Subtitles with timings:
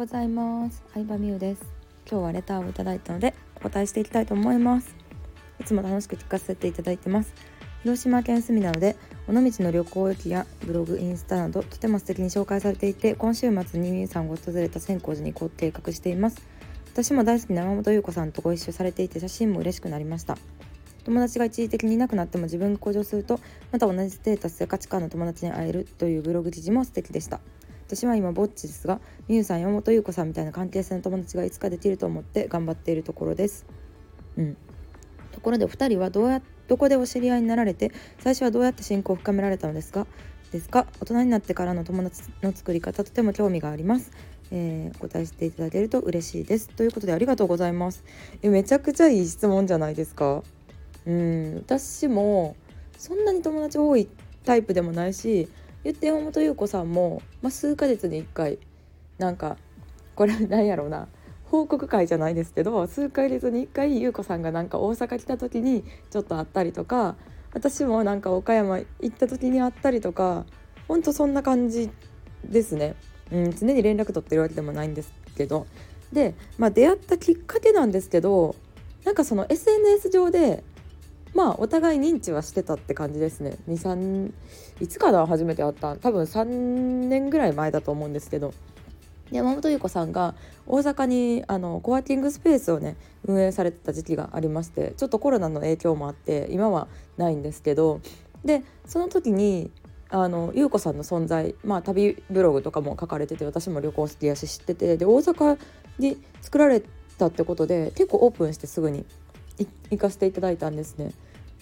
[0.00, 0.82] ございます。
[0.94, 1.62] 相葉美優です。
[2.10, 4.96] 今日はレターをいただいたのでお答えしていきたいと思います。
[5.60, 7.34] いつも楽しく聞かせていただいてます。
[7.82, 8.96] 広島県住みなので
[9.28, 16.40] 尾道の旅行駅やブログインスタなどとても素敵に紹介されていて今週末にみゆさんが訪れた千光寺に行こう計画しています。
[16.94, 20.38] 私も大好きな山本優子さんとご一緒されていて写真も嬉しくなりました。
[21.04, 23.38] 友達が一時的にいなくなっても自分が向上すると
[23.70, 27.40] また同じステータスや価値観の友達に会えるというブログ記事も素敵でした。
[27.90, 33.66] 私は今ぼっちですがみゆさん山本優子さんみたいな関係性の友達がいつかできると思って頑張っているところです。
[34.36, 34.56] うん。
[35.32, 37.90] ところでお二人はどうやどこでお知り合いになられて
[38.20, 40.06] 最初はどうやって親交を深められたのですか？
[40.52, 40.86] ですか？
[41.00, 44.12] 大人になってからの友達の作り方とても興味があります。
[44.52, 46.68] えー、お答えしていただけると嬉しいです。
[46.68, 48.04] ということでありがとうございます。
[48.40, 50.44] えめちゃくちゃいい質問じゃないですか。
[51.06, 51.56] うん。
[51.56, 52.54] 私も
[52.96, 54.08] そんなに友達多い
[54.44, 55.48] タイプでもないし
[55.84, 58.58] 言って山本優子さんも、まあ、数ヶ月に1回
[59.18, 59.56] なんか
[60.14, 61.08] これなんやろうな
[61.44, 67.16] 報告会じゃないですけど数ヶ月に1回優子さんがなんか大阪来た時にちょっと会ったりとか
[67.52, 70.44] 私もなんか岡山行った時に会ったりとか
[70.86, 71.90] ほんとそんな感じ
[72.44, 72.94] ですね、
[73.32, 75.66] うん、常に連絡取ってるわけでもないんですけど
[76.12, 78.54] で、まあ、出会ったきっかけなんですけど
[79.04, 80.62] なんかその SNS 上で
[81.34, 83.56] まあお互い認知はしてたって感じですね。
[83.68, 84.32] 23
[84.80, 88.52] いつかな初めて会った多分3年ぐらい前だと思うんですけど。
[89.30, 90.34] 山本優子さんが
[90.66, 98.00] 大阪にあのコワーキングスペースをね運営されてた時期がありましてちょっとコロナの影響もあって今はないんですけど。
[98.44, 99.70] でその時に
[100.08, 104.96] あの優子さんの存在、まあ、旅ブログとかも書かれてて私も旅行好きやし知ってて。
[104.96, 105.58] で大阪
[105.98, 106.82] に作られ
[107.18, 109.04] たってことで結構オープンしてすぐに
[109.90, 111.12] 行かせていただいたんですね。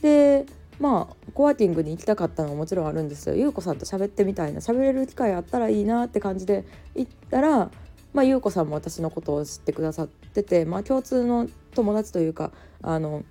[0.03, 0.47] で
[0.79, 7.71] まあコワーキングに行きたかったのももちろんあるんですよ優子さんと喋ってみたいな喋れる機会あったらいいなって感じで行ったら
[8.13, 13.25] まあ優子さんも私のことを知ってくださっててまあ共通の友達というかあの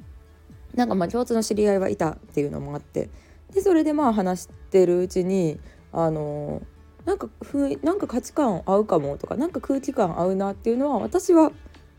[0.75, 3.09] なんかまあ共通の知り合いはいたっていうのもあって
[3.53, 5.59] でそれでまあ話してるうちに
[5.93, 6.61] あの
[7.05, 11.51] なんかふなんか価値観合うかもとかなんか空気感合うなっていうのは私は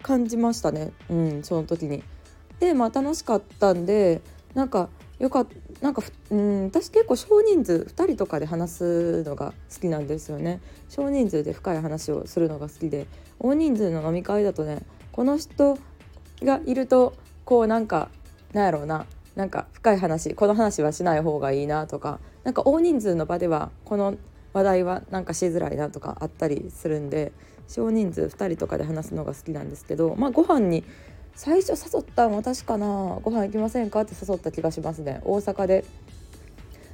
[0.03, 2.03] 感じましたねうんその時に。
[2.61, 4.21] でまあ楽しかったんで
[4.55, 4.89] なんか
[5.19, 5.47] よか
[5.81, 10.61] なんかうん私結構少人数2人とかで話すのが好きなんですよね。
[10.89, 13.07] 少人数で深い話をするのが好きで
[13.39, 14.83] 大人数の飲み会だとね
[15.13, 15.79] この人
[16.43, 17.15] がいると
[17.45, 18.11] こうなんか
[18.53, 24.17] なんやろうななんか深い話この話はしない方がいいなとかなんか大人数の場ではこの
[24.53, 27.33] 話題はなんかしづらいなとかあったりするんで
[27.69, 30.85] 少人数2人とかで話すのが好きなんですけどまあご飯に
[31.35, 32.87] 最初誘ったん私かな
[33.23, 35.21] ご飯行きませんかって誘った気がしますね。
[35.25, 35.85] 大阪で。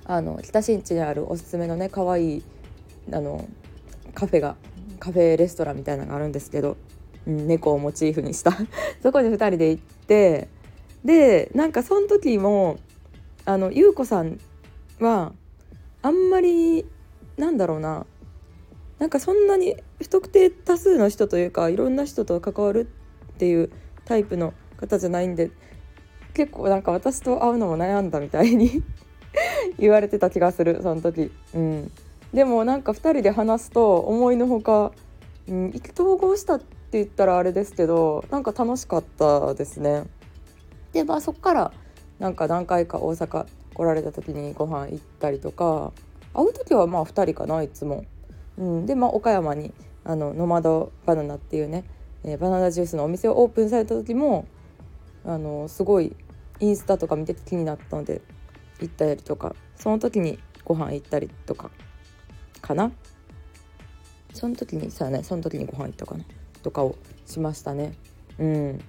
[0.06, 2.42] あの北新地にあるおすすめのね可愛い
[3.10, 3.48] あの
[4.14, 4.56] カフェが
[5.00, 6.76] カフェレストランみたいなのがあるんですけど、
[7.26, 8.52] うん、猫をモチーフにした。
[9.02, 10.48] そこに2人で行って
[11.04, 12.78] でなんかその時も
[13.44, 14.38] あの優子さん
[15.00, 15.32] は
[16.02, 16.86] あんまり
[17.36, 18.06] なんだろうな
[18.98, 22.88] なんかそんなに不特定多数の人というかいろんな人と関わる
[23.34, 23.70] っていう
[24.04, 25.50] タイプの方じゃないんで
[26.34, 28.82] 結構なんか私と会うのも悩んだみたいに
[29.78, 31.30] 言われてた気がするその時。
[31.54, 31.90] うん、
[32.32, 34.92] でもなんか2人で話すと思いのほか、
[35.48, 40.04] うん、意気投合したって言ったらあれですけどなんか楽しかったですね。
[40.92, 41.72] でまあそっから
[42.18, 45.92] なんか何回か大阪来られた時にご飯行ったりとか
[46.32, 48.04] 会う時はまあ2人かないつも。
[48.56, 49.72] うん、でまあ岡山に
[50.04, 51.84] あのノマドバナナっていうね
[52.24, 54.46] えー、バナナジュースのお店をオープンされた時も
[55.24, 56.14] あのすごい
[56.60, 58.20] インスタとか見てて気になったので
[58.80, 61.70] 行ったりとかその時にご飯行ったりとか
[62.60, 62.90] かな。
[64.32, 66.24] その時にさねその時にご飯行ったかな
[66.62, 66.96] とかを
[67.26, 67.94] しましたね。
[68.38, 68.80] うん。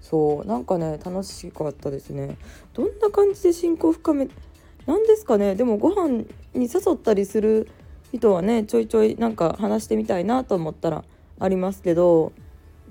[0.00, 2.36] そうなんかね楽しかったですね。
[2.74, 4.28] どんな感じで親交深め
[4.86, 5.54] なんですかね。
[5.54, 7.68] でもご飯に誘ったりする
[8.12, 11.04] 人はねちょいちょいなんか話してみたいなと思ったら
[11.38, 12.32] ありますけど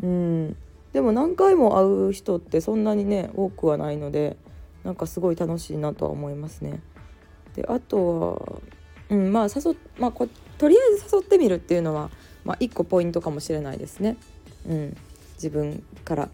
[0.01, 0.56] うん
[0.94, 4.38] でも何回も会う人ってそんなにね多くはないので
[4.84, 6.81] なんかすごい楽しいなとは思いますね。
[7.56, 8.62] であと
[9.10, 10.12] は、うんまあ誘まあ、
[10.57, 12.10] とりあえず誘ってみるっていうのは、
[12.44, 14.18] まあ、一個ポイントかもしれないですね。
[14.68, 14.98] うん、
[15.36, 16.30] 自分から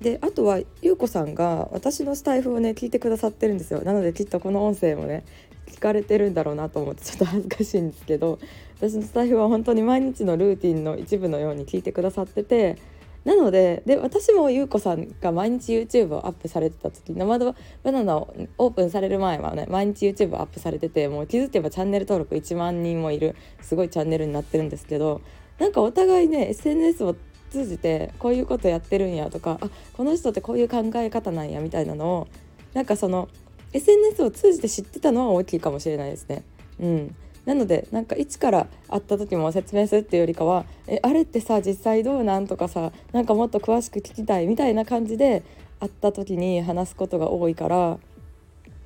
[0.00, 5.24] であとはゆうこさんが私のスタイフをね聞いてくださってるんですよなのできっとこの音声もね
[5.66, 8.38] 聞かれてるんだろうなと思ってちょっと恥ずかしいんですけど
[8.80, 12.78] 私のスタイフは本当に毎日のルーティンの一部のように聞いてくださってて
[13.24, 25.20] なのでで私もゆうこさんが毎日 YouTube をアップされてた時生バナナをオープンされる前はね毎日 YouTube アップされててもう気づけばチャンネル登録1万人もいるすごいチャンネルになってるんですけど
[25.58, 27.16] なんかお互いね SNS を
[27.50, 32.28] 通じてこういうことやってるんやとかあこの人ってこういう考え方なんやみたいなのを
[32.74, 33.28] なんかその
[33.72, 36.42] SNS を通じて知ってたのは大きいかもしれないですね。
[36.80, 37.16] うん、
[37.48, 45.42] なのでなんか一から会った時も説明するっていうよりかは「えあれってさ実際どうなん?」とかさなんかもっと詳しく聞きたいみたいな感じで
[45.80, 47.98] 会った時に話すことが多いから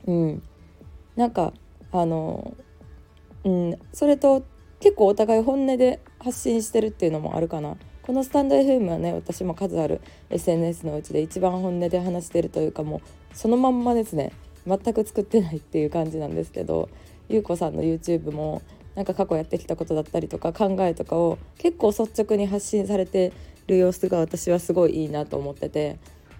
[0.06, 0.42] うん
[1.16, 1.52] なんか
[1.90, 2.54] あの
[3.42, 4.44] うんそれと
[4.78, 7.76] 結構お互い本音で発信してるっていうのもあるかな。
[8.02, 10.00] このスタンド FM はね私も数ある
[10.30, 13.00] SNS のうちで一番本音で話してるというかもう
[13.32, 14.32] そのまんまですね
[14.66, 16.88] 全く作ってないっていう感じなんですけど
[17.28, 18.62] ゆうこさんの YouTube も
[18.94, 23.32] なんか過去やってきたことだったりとか考えとかを結構率直に発信されて
[23.66, 25.98] る様子が私はすごいいいなと思ってて、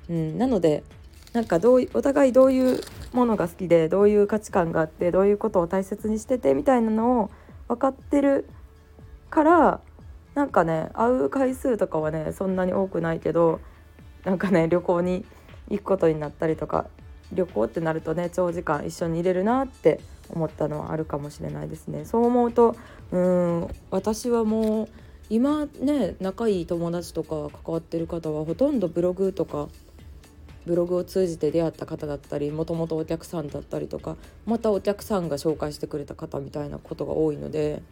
[0.08, 0.82] うん、なので
[1.32, 2.81] なんかどうお互いどういう
[3.12, 7.31] ものが好きでどういう価値観があってどういうことを大切にしててみたいなのを
[7.69, 8.49] 分かってる
[9.31, 9.81] から
[10.35, 13.61] なんかね会う回数とかはねそんなに多くないけど
[14.25, 15.25] なんかね旅行に
[15.70, 16.87] 行くことになったりとか
[17.32, 20.00] 旅行ってなるとね長時間一緒にいれるなって
[20.32, 22.05] 思ったのはあるかもしれないですね。
[22.05, 22.76] そう思うと
[23.11, 24.88] うん私はもう
[25.31, 29.69] 今ね仲いい友達とか関わってる方はほとんどブログとか
[30.67, 37.82] ブログを通じて出会った方だったりもともとお客さんだったりとかまたお客さんが紹介してくれた方みたいなことが多いので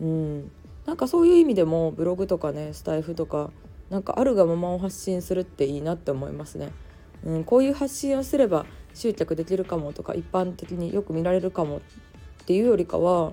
[0.00, 0.50] うん
[0.86, 3.50] なんかそういう意味でもブログとかねスタイフとか
[3.90, 6.70] なんかあるがままを発信するっていいなって思いますね。
[7.24, 8.64] うん、こういう発信をすれば
[8.94, 11.80] 集客できるかもとか一般的によく見られるかもっ
[12.46, 13.32] ていうよりかは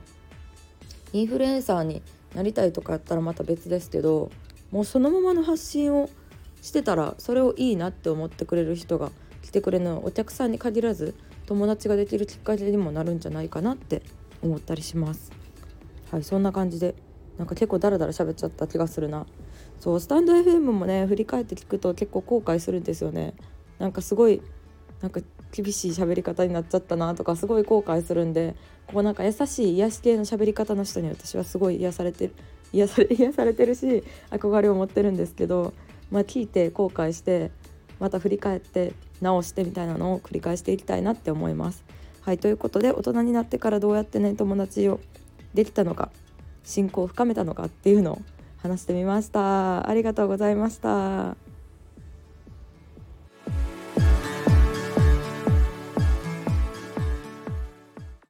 [1.13, 2.01] インフルエンサーに
[2.35, 4.29] なりたいとかやったらまた別ですけど
[4.71, 6.09] もうそのままの発信を
[6.61, 9.11] してたらそれをいいなって思ってくれる人が
[9.41, 11.15] 来てくれるのはお客さんに限らず
[11.45, 14.01] 友達ができるきっかけにもなるんじゃないかなって
[14.41, 15.31] 思ったりします。
[16.11, 16.95] はいそんな感じで
[17.37, 19.25] なんか結構ダラダラ喋っちゃった気がするな
[19.79, 23.33] そうスタンド FM もね振り返って聞くと結構後悔するんですよね
[23.77, 24.41] なんかすごい
[25.01, 25.21] なんか
[25.51, 28.55] 厳しい喋り方になっちゃったなとかすごい後悔するんで
[28.87, 32.31] こうなんか優しい癒し系の喋り方の人に私はすごい癒されて
[32.73, 35.73] 癒され 癒されてるし憧れを持ってるんですけど、
[36.11, 37.51] まあ、聞いて後悔して
[37.99, 41.83] また振り返って直してみたいなのを繰り返していきたいなって思います。
[42.21, 44.99] はいということで大人になってからどうやってね友達を
[45.53, 46.11] できたのか
[46.65, 48.21] 信仰を深めたのかっていうのを
[48.57, 51.46] 話してみましたありがとうございました